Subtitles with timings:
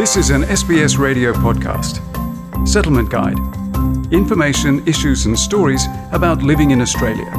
[0.00, 2.00] This is an SBS radio podcast.
[2.66, 3.36] Settlement Guide.
[4.10, 7.30] Information, issues, and stories about living in Australia.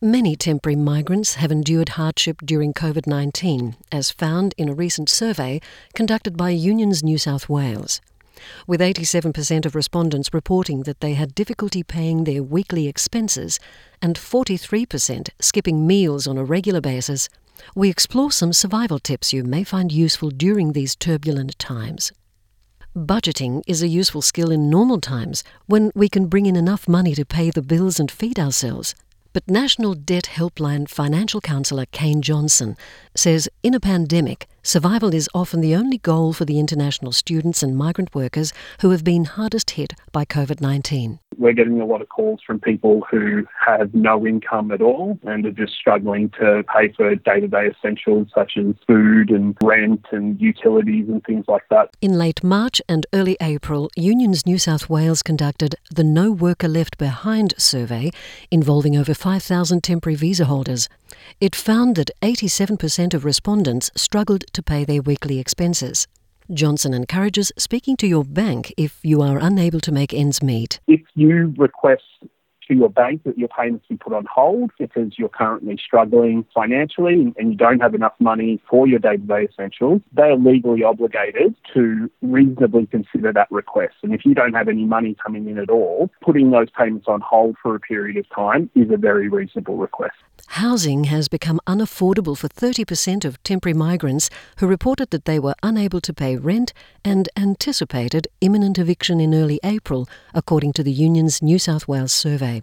[0.00, 5.60] Many temporary migrants have endured hardship during COVID 19, as found in a recent survey
[5.94, 8.00] conducted by Unions New South Wales
[8.66, 13.58] with 87% of respondents reporting that they had difficulty paying their weekly expenses
[14.00, 17.28] and 43% skipping meals on a regular basis,
[17.74, 22.12] we explore some survival tips you may find useful during these turbulent times.
[22.96, 27.14] Budgeting is a useful skill in normal times when we can bring in enough money
[27.16, 28.94] to pay the bills and feed ourselves.
[29.32, 32.76] But National Debt Helpline financial counsellor Kane Johnson
[33.16, 37.76] says in a pandemic, survival is often the only goal for the international students and
[37.76, 42.08] migrant workers who have been hardest hit by COVID 19 we're getting a lot of
[42.08, 46.92] calls from people who have no income at all and are just struggling to pay
[46.92, 51.64] for day to day essentials such as food and rent and utilities and things like
[51.70, 51.90] that.
[52.00, 56.98] In late March and early April, Unions New South Wales conducted the No Worker Left
[56.98, 58.10] Behind survey
[58.50, 60.88] involving over 5,000 temporary visa holders.
[61.40, 66.06] It found that 87% of respondents struggled to pay their weekly expenses.
[66.52, 70.80] Johnson encourages speaking to your bank if you are unable to make ends meet.
[70.86, 72.02] If you request
[72.68, 77.32] to your bank that your payments be put on hold because you're currently struggling financially
[77.36, 80.82] and you don't have enough money for your day to day essentials, they are legally
[80.82, 83.94] obligated to reasonably consider that request.
[84.02, 87.20] And if you don't have any money coming in at all, putting those payments on
[87.20, 90.14] hold for a period of time is a very reasonable request.
[90.48, 96.00] Housing has become unaffordable for 30% of temporary migrants who reported that they were unable
[96.00, 96.72] to pay rent
[97.04, 102.62] and anticipated imminent eviction in early April, according to the union's New South Wales survey.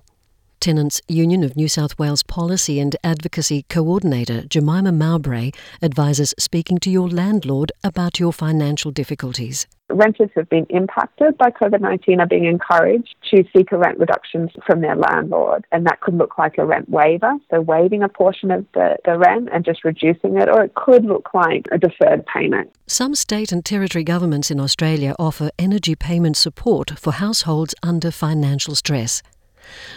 [0.61, 5.49] Tenants Union of New South Wales Policy and Advocacy Coordinator Jemima Mowbray
[5.81, 9.65] advises speaking to your landlord about your financial difficulties.
[9.89, 14.51] Renters have been impacted by COVID 19 are being encouraged to seek a rent reduction
[14.63, 18.51] from their landlord, and that could look like a rent waiver, so waiving a portion
[18.51, 22.23] of the, the rent and just reducing it, or it could look like a deferred
[22.27, 22.71] payment.
[22.85, 28.75] Some state and territory governments in Australia offer energy payment support for households under financial
[28.75, 29.23] stress.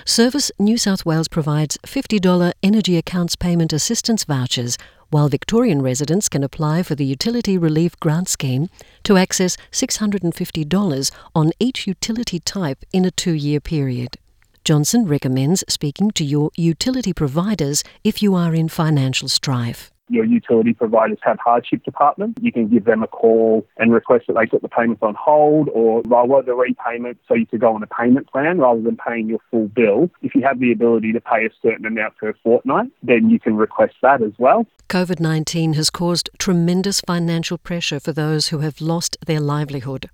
[0.04, 4.76] Service New South Wales provides $50 energy accounts payment assistance vouchers,
[5.10, 8.68] while Victorian residents can apply for the Utility Relief Grant Scheme
[9.04, 14.18] to access $650 on each utility type in a two year period.
[14.64, 20.72] Johnson recommends speaking to your utility providers if you are in financial strife your utility
[20.72, 22.40] providers have hardship departments.
[22.42, 25.68] You can give them a call and request that they put the payments on hold
[25.72, 29.28] or lower the repayment so you could go on a payment plan rather than paying
[29.28, 30.10] your full bill.
[30.22, 33.56] If you have the ability to pay a certain amount per fortnight, then you can
[33.56, 34.66] request that as well.
[34.88, 40.10] COVID 19 has caused tremendous financial pressure for those who have lost their livelihood.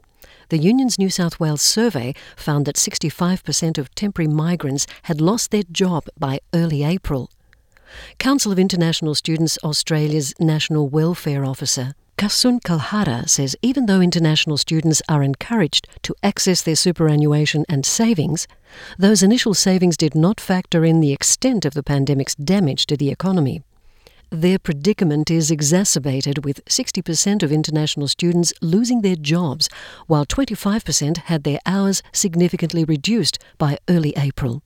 [0.51, 5.62] The Union's New South Wales survey found that 65% of temporary migrants had lost their
[5.62, 7.31] job by early April.
[8.19, 15.01] Council of International Students Australia's National Welfare Officer, Kasun Kalhara says even though international students
[15.09, 18.47] are encouraged to access their superannuation and savings,
[18.99, 23.11] those initial savings did not factor in the extent of the pandemic's damage to the
[23.11, 23.62] economy.
[24.28, 29.71] Their predicament is exacerbated with 60% of international students losing their jobs,
[30.07, 34.62] while 25% had their hours significantly reduced by early April.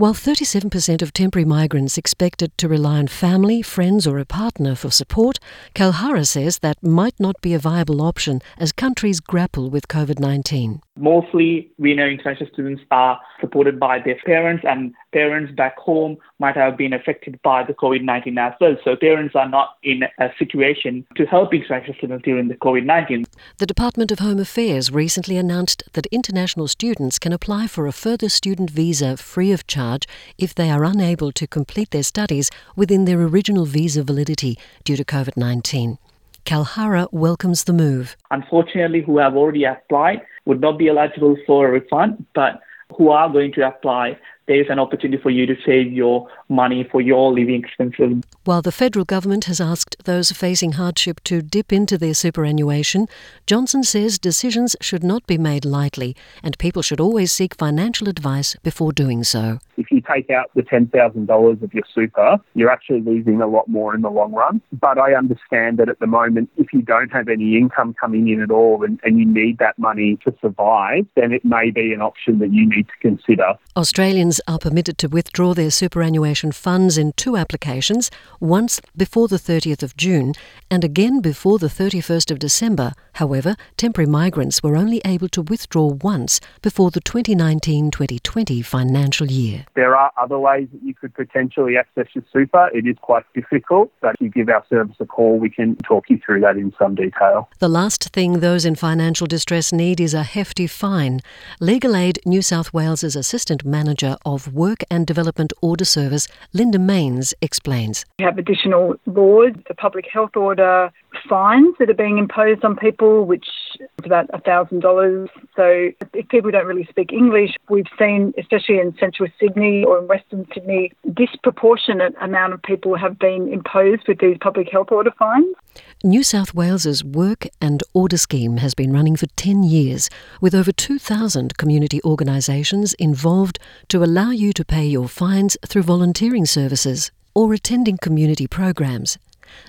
[0.00, 4.90] While 37% of temporary migrants expected to rely on family, friends, or a partner for
[4.90, 5.38] support,
[5.74, 10.80] Kalhara says that might not be a viable option as countries grapple with COVID 19.
[11.00, 16.56] Mostly, we know international students are supported by their parents, and parents back home might
[16.56, 18.76] have been affected by the COVID 19 as well.
[18.84, 23.24] So, parents are not in a situation to help international students during the COVID 19.
[23.56, 28.28] The Department of Home Affairs recently announced that international students can apply for a further
[28.28, 30.06] student visa free of charge
[30.36, 35.04] if they are unable to complete their studies within their original visa validity due to
[35.04, 35.96] COVID 19.
[36.44, 38.16] Kalhara welcomes the move.
[38.30, 42.60] Unfortunately, who have already applied would not be eligible for a refund, but
[42.96, 44.18] who are going to apply
[44.50, 48.20] there is an opportunity for you to save your money for your living expenses.
[48.42, 53.06] While the federal government has asked those facing hardship to dip into their superannuation,
[53.46, 58.56] Johnson says decisions should not be made lightly and people should always seek financial advice
[58.64, 59.60] before doing so.
[59.76, 63.94] If you take out the $10,000 of your super, you're actually losing a lot more
[63.94, 64.60] in the long run.
[64.72, 68.42] But I understand that at the moment, if you don't have any income coming in
[68.42, 72.02] at all and, and you need that money to survive, then it may be an
[72.02, 73.54] option that you need to consider.
[73.76, 79.82] Australians Are permitted to withdraw their superannuation funds in two applications, once before the 30th
[79.82, 80.34] of June
[80.70, 82.92] and again before the 31st of December.
[83.14, 89.66] However, temporary migrants were only able to withdraw once before the 2019-2020 financial year.
[89.74, 92.70] There are other ways that you could potentially access your super.
[92.72, 96.08] It is quite difficult, but if you give our service a call, we can talk
[96.08, 97.48] you through that in some detail.
[97.58, 101.20] The last thing those in financial distress need is a hefty fine.
[101.60, 107.34] Legal Aid New South Wales's Assistant Manager of Work and Development Order Service, Linda Mains,
[107.42, 108.04] explains.
[108.18, 110.90] We have additional laws, the public health order,
[111.28, 113.46] fines that are being imposed on people, which
[113.78, 115.28] is about $1,000.
[115.56, 120.08] So if people don't really speak English, we've seen, especially in central Sydney or in
[120.08, 125.54] Western Sydney, disproportionate amount of people have been imposed with these public health order fines.
[126.02, 130.08] New South Wales's work and order scheme has been running for 10 years
[130.40, 133.58] with over 2,000 community organisations involved
[133.88, 139.18] to allow you to pay your fines through volunteering services or attending community programs.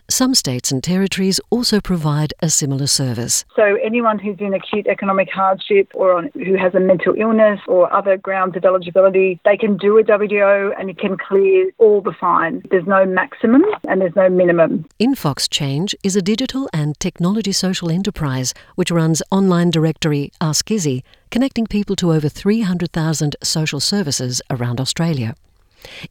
[0.10, 3.46] Some states and territories also provide a similar service.
[3.56, 7.92] So anyone who's in acute economic hardship or on, who has a mental illness or
[7.94, 12.14] other grounds of eligibility, they can do a WDO and it can clear all the
[12.20, 12.64] fines.
[12.70, 14.86] There's no maximum and there's no minimum.
[15.00, 21.68] Infoxchange is a digital and technology social enterprise which runs online directory Ask Izzy, connecting
[21.68, 25.36] people to over 300,000 social services around Australia.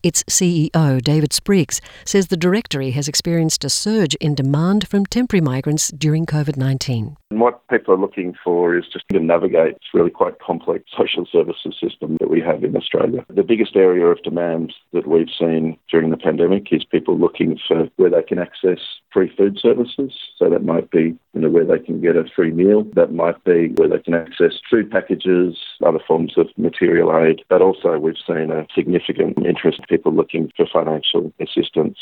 [0.02, 5.40] Its CEO, David Spriggs, says the directory has experienced a surge in demand from temporary
[5.40, 7.16] migrants during COVID 19.
[7.30, 11.76] What people are looking for is just to navigate this really quite complex social services
[11.80, 13.24] system that we have in Australia.
[13.28, 17.88] The biggest area of demand that we've seen during the pandemic is people looking for
[17.96, 18.78] where they can access
[19.12, 20.12] free food services.
[20.38, 22.84] So that might be you know, where they can get a free meal.
[22.94, 27.42] That might be where they can access food packages, other forms of material aid.
[27.48, 31.98] But also we've seen a significant interest in people looking for financial assistance.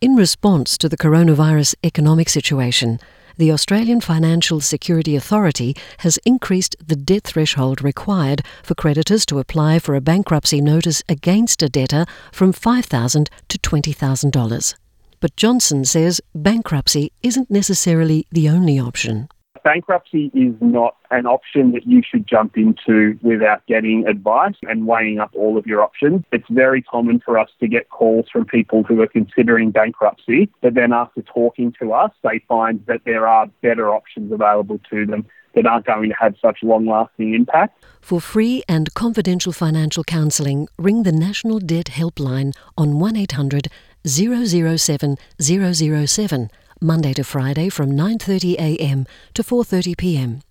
[0.00, 3.00] In response to the coronavirus economic situation,
[3.36, 9.78] the Australian Financial Security Authority has increased the debt threshold required for creditors to apply
[9.78, 14.74] for a bankruptcy notice against a debtor from 5,000 to $20,000.
[15.20, 19.28] But Johnson says bankruptcy isn't necessarily the only option.
[19.62, 25.18] Bankruptcy is not an option that you should jump into without getting advice and weighing
[25.18, 26.22] up all of your options.
[26.32, 30.74] It's very common for us to get calls from people who are considering bankruptcy, but
[30.74, 35.26] then after talking to us, they find that there are better options available to them
[35.54, 37.82] that aren't going to have such long lasting impact.
[38.00, 43.68] For free and confidential financial counselling, ring the National Debt Helpline on 1800
[44.06, 46.50] 007 007
[46.80, 49.06] Monday to Friday from 9:30 a.m.
[49.34, 50.42] to 4:30 p.m.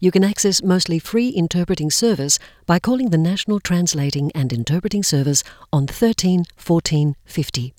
[0.00, 5.44] You can access mostly free interpreting service by calling the National Translating and Interpreting Service
[5.72, 7.74] on 13 14 50.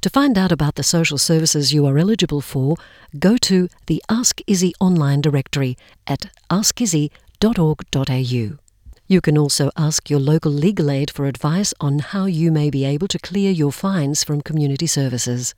[0.00, 2.76] To find out about the social services you are eligible for,
[3.18, 8.58] go to the Ask Izzy online directory at askizzy.org.au.
[9.06, 12.84] You can also ask your local legal aid for advice on how you may be
[12.84, 15.54] able to clear your fines from community services.